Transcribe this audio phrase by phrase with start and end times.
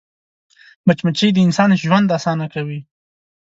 [0.87, 2.79] مچمچۍ د انسان ژوند اسانه کوي